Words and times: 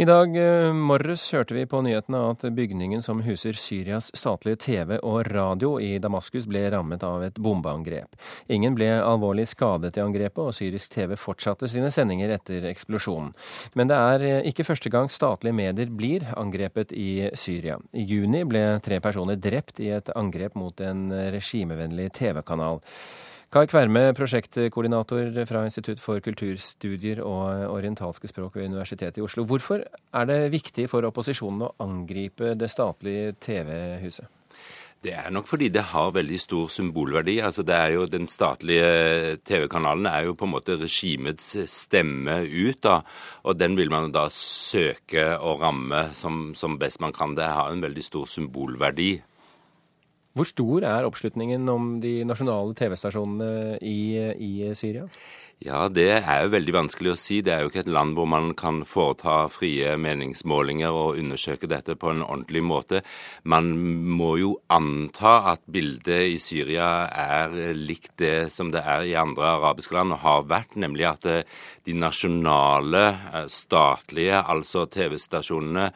I 0.00 0.04
dag 0.08 0.36
eh, 0.36 0.72
morges 0.72 1.26
hørte 1.34 1.52
vi 1.52 1.66
på 1.68 1.82
nyhetene 1.84 2.22
at 2.30 2.46
bygningen 2.56 3.02
som 3.04 3.18
huser 3.20 3.52
Syrias 3.52 4.06
statlige 4.16 4.56
TV 4.64 4.94
og 4.96 5.26
radio 5.28 5.74
i 5.76 5.90
Damaskus 6.00 6.46
ble 6.48 6.62
rammet 6.72 7.04
av 7.04 7.26
et 7.26 7.36
bombeangrep. 7.36 8.16
Ingen 8.48 8.78
ble 8.78 8.88
alvorlig 8.96 9.44
skadet 9.52 9.98
i 9.98 10.00
angrepet, 10.00 10.40
og 10.40 10.56
syrisk 10.56 10.94
TV 10.96 11.12
fortsatte 11.20 11.68
sine 11.68 11.92
sendinger 11.92 12.32
etter 12.32 12.64
eksplosjonen. 12.72 13.34
Men 13.76 13.92
det 13.92 14.00
er 14.00 14.24
eh, 14.30 14.42
ikke 14.48 14.70
første 14.70 14.88
gang 14.94 15.12
statlige 15.12 15.60
medier 15.60 15.92
blir 15.92 16.24
angrepet 16.32 16.96
i 16.96 17.28
Syria. 17.36 17.76
I 17.92 18.08
juni 18.08 18.46
ble 18.48 18.70
tre 18.80 19.04
personer 19.04 19.36
drept 19.36 19.84
i 19.84 19.92
et 20.00 20.08
angrep 20.16 20.56
mot 20.56 20.80
en 20.80 21.10
regimevennlig 21.36 22.08
TV-kanal. 22.16 22.80
Kai 23.50 23.64
Kverme, 23.66 24.12
prosjektkoordinator 24.14 25.32
fra 25.42 25.64
Institutt 25.66 25.98
for 25.98 26.22
kulturstudier 26.22 27.18
og 27.26 27.64
orientalske 27.74 28.28
språk 28.30 28.54
ved 28.54 28.68
Universitetet 28.68 29.18
i 29.18 29.24
Oslo. 29.26 29.42
Hvorfor 29.42 29.82
er 30.14 30.28
det 30.30 30.52
viktig 30.52 30.84
for 30.92 31.02
opposisjonen 31.08 31.64
å 31.66 31.70
angripe 31.82 32.52
det 32.54 32.68
statlige 32.70 33.32
TV-huset? 33.42 34.28
Det 35.02 35.16
er 35.16 35.32
nok 35.34 35.48
fordi 35.50 35.66
det 35.74 35.82
har 35.90 36.12
veldig 36.14 36.38
stor 36.38 36.70
symbolverdi. 36.70 37.40
Altså 37.42 37.64
det 37.66 37.74
er 37.74 37.94
jo 37.96 38.06
Den 38.06 38.28
statlige 38.30 39.40
TV-kanalen 39.42 40.06
er 40.06 40.28
jo 40.28 40.36
på 40.38 40.46
en 40.46 40.52
måte 40.54 40.78
regimets 40.78 41.56
stemme 41.66 42.44
ut. 42.46 42.78
da, 42.84 43.00
og 43.42 43.58
Den 43.58 43.74
vil 43.74 43.90
man 43.90 44.12
da 44.12 44.28
søke 44.30 45.26
å 45.40 45.56
ramme 45.58 46.14
som, 46.14 46.54
som 46.54 46.78
best 46.78 47.00
man 47.00 47.12
kan. 47.12 47.34
Det 47.34 47.50
har 47.50 47.72
en 47.72 47.82
veldig 47.82 48.04
stor 48.04 48.30
symbolverdi. 48.30 49.16
Hvor 50.30 50.46
stor 50.46 50.86
er 50.86 51.06
oppslutningen 51.08 51.66
om 51.72 51.92
de 52.02 52.20
nasjonale 52.28 52.74
TV-stasjonene 52.78 53.78
i, 53.82 54.00
i, 54.38 54.50
Syria? 54.78 55.08
Ja, 55.60 55.88
Det 55.92 56.22
er 56.22 56.44
jo 56.44 56.52
veldig 56.54 56.72
vanskelig 56.72 57.10
å 57.12 57.18
si. 57.18 57.40
Det 57.44 57.52
er 57.52 57.64
jo 57.64 57.68
ikke 57.68 57.82
et 57.82 57.90
land 57.90 58.14
hvor 58.16 58.28
man 58.30 58.54
kan 58.56 58.78
foreta 58.88 59.42
frie 59.52 59.90
meningsmålinger 60.00 60.94
og 60.94 61.18
undersøke 61.20 61.68
dette 61.68 61.98
på 62.00 62.14
en 62.14 62.22
ordentlig 62.22 62.62
måte. 62.64 63.02
Man 63.42 63.74
må 64.06 64.30
jo 64.40 64.54
anta 64.72 65.34
at 65.50 65.66
bildet 65.66 66.30
i 66.30 66.38
Syria 66.40 67.10
er 67.10 67.74
likt 67.76 68.14
det 68.22 68.48
som 68.54 68.70
det 68.72 68.86
er 68.86 69.04
i 69.10 69.18
andre 69.20 69.58
arabiske 69.58 69.98
land, 69.98 70.14
og 70.16 70.24
har 70.24 70.48
vært, 70.48 70.78
nemlig 70.80 71.10
at 71.10 71.28
de 71.28 71.98
nasjonale, 72.06 73.06
eh, 73.34 73.48
statlige, 73.52 74.40
altså 74.40 74.86
TV-stasjonene, 74.88 75.90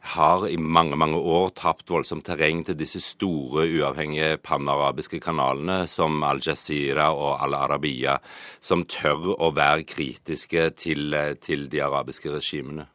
har 0.00 0.46
i 0.48 0.56
mange 0.56 0.96
mange 0.96 1.18
år 1.18 1.50
tapt 1.56 1.90
voldsomt 1.92 2.24
terreng 2.26 2.62
til 2.66 2.78
disse 2.78 3.02
store, 3.04 3.66
uavhengige 3.68 4.38
panarabiske 4.42 5.20
kanalene 5.20 5.84
som 5.88 6.22
Al 6.24 6.40
Jazeera 6.44 7.10
og 7.12 7.42
Al 7.44 7.58
Arabiya, 7.58 8.16
som 8.60 8.86
tør 8.88 9.34
å 9.36 9.52
være 9.56 9.84
kritiske 9.84 10.70
til, 10.80 11.16
til 11.44 11.68
de 11.72 11.84
arabiske 11.84 12.32
regimene. 12.32 12.88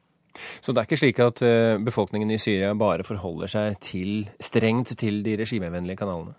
Så 0.61 0.73
det 0.73 0.81
er 0.81 0.89
ikke 0.89 1.01
slik 1.01 1.21
at 1.23 1.43
eh, 1.45 1.77
befolkningen 1.81 2.31
i 2.33 2.39
Syria 2.41 2.73
bare 2.77 3.05
forholder 3.07 3.51
seg 3.51 3.79
til, 3.83 4.25
strengt 4.39 4.95
til 4.99 5.21
de 5.25 5.37
regimevennlige 5.41 6.01
kanalene? 6.03 6.35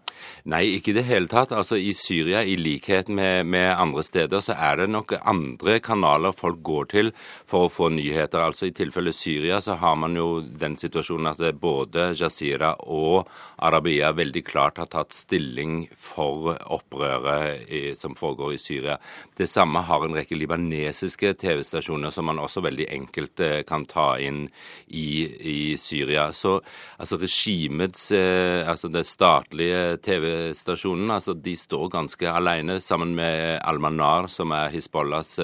Nei, 0.49 0.63
ikke 0.77 0.93
i 0.93 0.97
det 0.97 1.07
hele 1.09 1.29
tatt. 1.31 1.53
Altså 1.53 1.79
I 1.81 1.93
Syria, 1.97 2.43
i 2.43 2.57
likhet 2.59 3.11
med, 3.13 3.47
med, 3.51 3.69
andre 3.75 4.05
steder, 4.07 4.43
så 4.45 4.57
er 4.57 4.81
det 4.81 4.89
nok 4.93 5.17
andre 5.21 5.79
kanaler 5.85 6.37
folk 6.37 6.63
går 6.67 6.89
til 6.93 7.13
for 7.49 7.67
å 7.67 7.73
få 7.73 7.91
nyheter. 7.95 8.41
Altså 8.43 8.69
I 8.69 8.75
tilfelle 8.77 9.15
Syria 9.17 9.61
så 9.65 9.77
har 9.81 9.97
man 9.99 10.17
jo 10.17 10.41
den 10.47 10.79
situasjonen 10.81 11.33
at 11.33 11.61
både 11.61 12.13
Jazeera 12.19 12.75
og 12.87 13.29
Arabia 13.57 14.13
veldig 14.17 14.45
klart 14.47 14.81
har 14.81 14.91
tatt 14.93 15.15
stilling 15.17 15.87
for 15.99 16.55
opprøret 16.63 17.67
i, 17.67 17.83
som 17.99 18.17
foregår 18.19 18.57
i 18.57 18.63
Syria. 18.63 18.99
Det 19.37 19.49
samme 19.51 19.83
har 19.89 20.05
en 20.07 20.17
rekke 20.17 20.39
libanesiske 20.39 21.35
TV-stasjoner 21.43 22.15
som 22.15 22.29
man 22.31 22.41
også 22.43 22.63
veldig 22.65 22.89
enkelt 22.95 23.43
eh, 23.43 23.61
ta 23.89 24.09
inn 24.23 24.45
i, 24.87 25.09
i 25.27 25.59
Syria. 25.81 26.29
Så 26.37 26.59
altså 26.99 27.19
regimets, 27.23 28.11
eh, 28.17 28.63
altså 28.69 28.91
det 28.93 29.07
statlige 29.09 29.97
TV-stasjonen, 30.05 31.11
altså 31.11 31.35
de 31.35 31.57
står 31.57 31.89
ganske 31.95 32.31
alene 32.31 32.81
sammen 32.85 33.15
med 33.17 33.61
Al-Manar, 33.63 34.31
som 34.33 34.55
er 34.57 34.73
Hizbollahs 34.75 35.39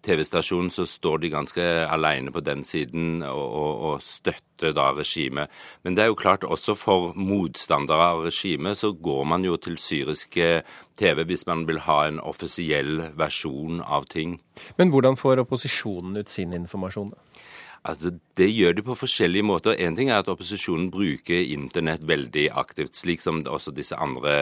eh, 0.00 0.06
TV-stasjon, 0.06 0.70
så 0.70 0.86
står 0.86 1.18
de 1.18 1.30
ganske 1.30 1.66
alene 1.86 2.32
på 2.32 2.40
den 2.40 2.64
siden 2.64 3.22
og, 3.22 3.44
og, 3.60 3.82
og 3.90 4.02
støtter 4.02 4.74
da 4.76 4.90
regimet. 4.96 5.50
Men 5.84 5.96
det 5.96 6.04
er 6.04 6.10
jo 6.10 6.18
klart 6.18 6.44
også 6.44 6.74
for 6.74 7.12
motstandere 7.16 8.10
av 8.14 8.24
regimet 8.24 8.78
så 8.78 8.92
går 8.92 9.24
man 9.24 9.44
jo 9.44 9.56
til 9.56 9.78
syriske 9.78 10.62
TV 10.96 11.24
hvis 11.24 11.46
man 11.46 11.66
vil 11.68 11.80
ha 11.86 12.06
en 12.08 12.20
offisiell 12.20 13.10
versjon 13.16 13.80
av 13.80 14.08
ting. 14.10 14.40
Men 14.76 14.90
hvordan 14.90 15.16
får 15.16 15.44
opposisjonen 15.44 16.16
ut 16.20 16.28
sin 16.28 16.52
informasjon? 16.52 17.14
da? 17.14 17.46
Altså, 17.84 18.10
Det 18.36 18.48
gjør 18.52 18.72
de 18.72 18.82
på 18.82 18.94
forskjellige 18.94 19.44
måter. 19.44 19.74
En 19.76 19.96
ting 19.96 20.10
er 20.10 20.18
at 20.20 20.28
opposisjonen 20.28 20.90
bruker 20.90 21.44
internett 21.52 22.06
veldig 22.08 22.46
aktivt, 22.56 22.96
slik 22.96 23.20
som 23.20 23.42
også 23.44 23.72
disse 23.76 23.96
andre 23.96 24.32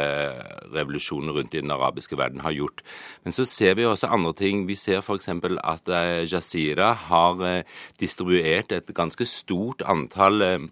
revolusjonene 0.75 1.35
rundt 1.35 1.55
i 1.55 1.63
den 1.63 1.71
arabiske 1.71 2.19
verden 2.19 2.41
har 2.41 2.55
gjort. 2.55 2.83
Men 3.25 3.33
så 3.33 3.45
ser 3.45 3.75
vi 3.75 3.85
også 3.85 4.07
andre 4.07 4.33
ting. 4.39 4.69
Vi 4.69 4.75
ser 4.75 5.03
f.eks. 5.03 5.29
at 5.29 5.89
eh, 5.89 6.27
Jazeera 6.31 6.93
har 6.93 7.43
eh, 7.43 7.63
distribuert 7.99 8.73
et 8.73 8.95
ganske 8.95 9.27
stort 9.27 9.83
antall 9.83 10.43
eh, 10.43 10.69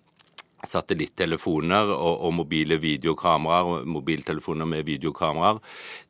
satellittelefoner 0.71 1.93
og, 1.95 2.21
og, 2.27 2.35
mobile 2.43 2.79
videokameraer, 2.83 3.85
mobiltelefoner 3.89 4.69
med 4.69 4.87
videokameraer, 4.89 5.61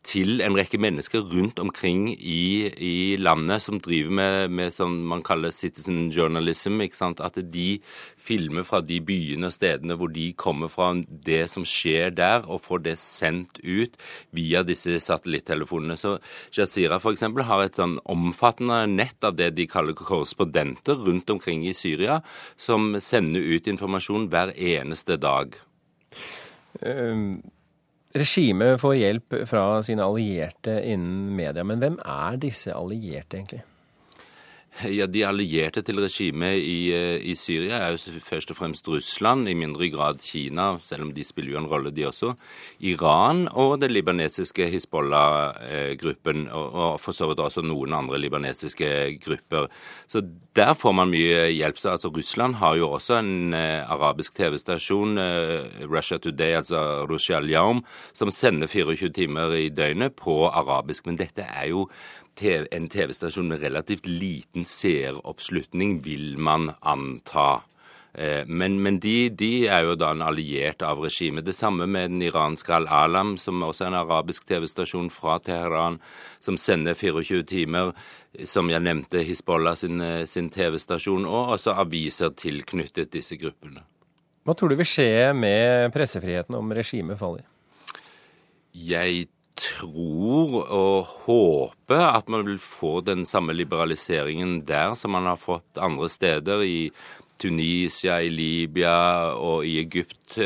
til 0.06 0.40
en 0.44 0.56
rekke 0.56 0.78
mennesker 0.78 1.24
rundt 1.32 1.58
omkring 1.58 2.08
i, 2.14 2.70
i 2.70 3.16
landet 3.18 3.64
som 3.64 3.80
driver 3.82 4.14
med, 4.20 4.52
med 4.54 4.74
sånn 4.74 5.00
man 5.08 5.24
kaller 5.26 5.54
citizen 5.54 6.10
journalism. 6.14 6.80
ikke 6.84 6.98
sant? 6.98 7.20
At 7.20 7.38
de 7.40 7.80
filmer 8.16 8.66
fra 8.66 8.80
de 8.84 9.00
byene 9.04 9.50
og 9.50 9.54
stedene 9.54 9.96
hvor 9.98 10.12
de 10.12 10.30
kommer 10.38 10.70
fra, 10.72 10.92
det 11.26 11.44
som 11.50 11.64
skjer 11.66 12.14
der, 12.14 12.46
og 12.46 12.62
får 12.64 12.84
det 12.86 12.96
sendt 13.00 13.60
ut 13.62 13.96
via 14.36 14.62
disse 14.66 14.98
satellittelefonene. 15.02 15.96
Så 15.98 16.16
Jazeera 16.54 17.00
f.eks. 17.00 17.26
har 17.48 17.64
et 17.64 17.78
sånn 17.78 17.98
omfattende 18.06 18.84
nett 18.90 19.26
av 19.26 19.36
det 19.38 19.52
de 19.56 19.66
kaller 19.70 19.96
korrespondenter 19.98 20.98
rundt 21.06 21.30
omkring 21.30 21.64
i 21.66 21.74
Syria, 21.76 22.20
som 22.56 22.94
sender 23.02 23.42
ut 23.42 23.68
informasjon 23.70 24.28
hver 24.32 24.45
eneste 24.54 25.18
dag. 25.20 25.54
Um 26.80 27.42
Regimet 28.16 28.80
får 28.80 28.94
hjelp 28.96 29.34
fra 29.50 29.62
sine 29.84 30.04
allierte 30.06 30.78
innen 30.88 31.34
media, 31.36 31.64
men 31.66 31.82
hvem 31.82 31.98
er 32.00 32.38
disse 32.40 32.72
allierte 32.72 33.36
egentlig? 33.36 33.60
Ja, 34.84 35.06
De 35.08 35.22
allierte 35.24 35.80
til 35.80 36.02
regimet 36.04 36.58
i, 36.60 36.92
eh, 36.92 37.16
i, 37.24 37.34
Syria 37.34 37.78
er 37.80 37.94
jo 37.94 38.20
først 38.20 38.50
og 38.52 38.58
fremst 38.58 38.88
Russland, 38.88 39.48
i 39.48 39.54
mindre 39.56 39.88
grad 39.88 40.20
Kina, 40.20 40.76
selv 40.84 41.06
om 41.06 41.12
de 41.16 41.24
spiller 41.24 41.54
jo 41.54 41.58
en 41.62 41.68
rolle, 41.70 41.90
de 41.90 42.04
også. 42.04 42.34
Iran 42.80 43.48
og 43.52 43.80
den 43.80 43.90
libanesiske 43.90 44.68
Hizbollah-gruppen, 44.68 46.48
og 46.52 47.00
for 47.00 47.12
så 47.12 47.28
vidt 47.30 47.40
også 47.40 47.64
noen 47.64 47.94
andre 47.94 48.18
libanesiske 48.18 49.18
grupper. 49.24 49.70
Så 50.08 50.20
der 50.54 50.74
får 50.74 50.92
man 50.92 51.08
mye 51.08 51.48
hjelp. 51.56 51.80
Altså, 51.84 52.08
Russland 52.08 52.54
har 52.60 52.76
jo 52.76 52.90
også 52.90 53.16
en 53.22 53.54
eh, 53.54 53.80
arabisk 53.80 54.36
TV-stasjon, 54.36 55.16
eh, 55.18 55.88
Russia 55.88 56.18
Today, 56.18 56.52
altså 56.52 57.06
Russia 57.08 57.40
Yaum, 57.40 57.82
som 58.12 58.30
sender 58.30 58.66
24 58.66 59.08
timer 59.08 59.56
i 59.56 59.68
døgnet 59.68 60.16
på 60.16 60.48
arabisk. 60.48 61.06
Men 61.06 61.16
dette 61.16 61.48
er 61.48 61.70
jo 61.72 61.88
en 62.42 62.88
TV-stasjon 62.88 63.48
med 63.48 63.60
relativt 63.60 64.06
liten 64.06 64.64
seeroppslutning, 64.64 66.00
vil 66.02 66.38
man 66.38 66.72
anta. 66.80 67.62
Eh, 68.16 68.46
men, 68.46 68.82
men 68.82 68.96
de, 69.00 69.28
de, 69.28 69.66
er 69.68 69.82
jo 69.84 69.96
da 70.00 70.14
en 70.14 70.24
alliert 70.24 70.80
av 70.82 71.02
regimet. 71.04 71.44
Det 71.44 71.52
samme 71.52 71.84
med 71.86 72.14
den 72.14 72.22
iranske 72.24 72.72
Al-Alam, 72.72 73.34
som 73.36 73.60
også 73.60 73.84
er 73.84 73.90
en 73.90 73.98
arabisk 74.00 74.46
TV-stasjon 74.48 75.10
fra 75.12 75.36
Teheran, 75.44 75.98
som 76.40 76.56
sender 76.56 76.96
24 76.96 77.44
timer. 77.44 77.92
Som 78.48 78.72
jeg 78.72 78.84
nevnte, 78.84 79.20
Hizbollah 79.24 79.76
sin, 79.76 80.00
eh, 80.00 80.24
sin 80.24 80.48
TV-stasjon, 80.50 81.28
og 81.28 81.56
også 81.58 81.76
aviser 81.76 82.32
tilknyttet 82.32 83.12
disse 83.12 83.36
gruppene. 83.36 83.84
Hva 84.46 84.54
tror 84.56 84.72
du 84.72 84.78
vil 84.78 84.88
skje 84.88 85.34
med 85.36 85.92
pressefriheten 85.92 86.56
om 86.56 86.72
regimet 86.72 87.18
faller? 87.20 87.44
Jeg 88.76 89.28
tror 89.56 90.60
og 90.64 91.12
håper 91.26 92.02
at 92.06 92.28
man 92.32 92.46
vil 92.46 92.58
få 92.62 93.00
den 93.06 93.24
samme 93.28 93.56
liberaliseringen 93.56 94.60
der 94.68 94.94
som 94.94 95.16
man 95.16 95.28
har 95.28 95.40
fått 95.40 95.80
andre 95.80 96.08
steder, 96.12 96.62
i 96.62 96.90
Tunisia, 97.38 98.16
i 98.22 98.30
Libya 98.32 99.32
og 99.36 99.66
i 99.68 99.76
Egypt. 99.82 100.38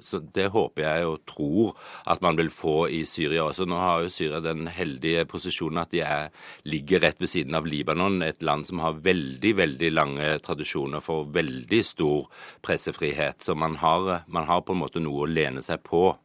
Så 0.00 0.20
Det 0.34 0.48
håper 0.52 0.82
jeg 0.82 1.06
og 1.06 1.24
tror 1.28 1.74
at 2.08 2.22
man 2.24 2.38
vil 2.38 2.48
få 2.50 2.88
i 2.88 3.04
Syria 3.04 3.44
også. 3.44 3.66
Nå 3.68 3.76
har 3.76 4.04
jo 4.04 4.12
Syria 4.12 4.40
den 4.40 4.66
heldige 4.72 5.26
posisjonen 5.28 5.82
at 5.84 5.92
de 5.92 6.00
er, 6.00 6.30
ligger 6.64 7.04
rett 7.04 7.20
ved 7.20 7.30
siden 7.32 7.54
av 7.54 7.68
Libanon, 7.68 8.22
et 8.22 8.42
land 8.42 8.66
som 8.68 8.80
har 8.84 9.00
veldig 9.04 9.56
veldig 9.60 9.92
lange 9.92 10.30
tradisjoner 10.44 11.04
for 11.04 11.28
veldig 11.36 11.82
stor 11.84 12.30
pressefrihet. 12.64 13.44
Så 13.44 13.54
man 13.54 13.76
har, 13.76 14.22
man 14.26 14.48
har 14.48 14.64
på 14.64 14.72
en 14.72 14.84
måte 14.86 15.04
noe 15.04 15.26
å 15.26 15.30
lene 15.30 15.64
seg 15.64 15.84
på. 15.84 16.16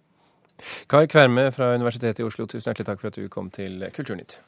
Kai 0.89 1.07
Kverme 1.07 1.51
fra 1.55 1.73
Universitetet 1.75 2.19
i 2.23 2.27
Oslo, 2.27 2.45
tusen 2.45 2.69
hjertelig 2.69 2.89
takk 2.91 3.03
for 3.03 3.13
at 3.13 3.19
du 3.19 3.27
kom 3.31 3.51
til 3.53 3.85
Kulturnytt. 3.95 4.39